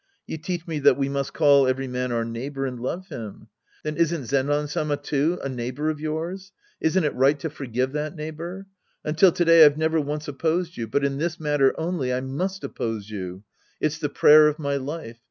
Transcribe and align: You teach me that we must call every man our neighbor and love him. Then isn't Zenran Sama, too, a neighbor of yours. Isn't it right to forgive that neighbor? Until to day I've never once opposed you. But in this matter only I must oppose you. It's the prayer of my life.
You 0.25 0.39
teach 0.39 0.65
me 0.65 0.79
that 0.79 0.97
we 0.97 1.09
must 1.09 1.31
call 1.31 1.67
every 1.67 1.87
man 1.87 2.11
our 2.11 2.25
neighbor 2.25 2.65
and 2.65 2.79
love 2.79 3.09
him. 3.09 3.49
Then 3.83 3.97
isn't 3.97 4.23
Zenran 4.25 4.67
Sama, 4.67 4.97
too, 4.97 5.37
a 5.43 5.47
neighbor 5.47 5.91
of 5.91 5.99
yours. 5.99 6.51
Isn't 6.79 7.03
it 7.03 7.13
right 7.13 7.37
to 7.39 7.51
forgive 7.51 7.91
that 7.91 8.15
neighbor? 8.15 8.65
Until 9.05 9.31
to 9.31 9.45
day 9.45 9.63
I've 9.63 9.77
never 9.77 10.01
once 10.01 10.27
opposed 10.27 10.75
you. 10.75 10.87
But 10.87 11.05
in 11.05 11.19
this 11.19 11.39
matter 11.39 11.79
only 11.79 12.11
I 12.11 12.19
must 12.21 12.63
oppose 12.63 13.11
you. 13.11 13.43
It's 13.79 13.99
the 13.99 14.09
prayer 14.09 14.47
of 14.47 14.57
my 14.57 14.75
life. 14.75 15.19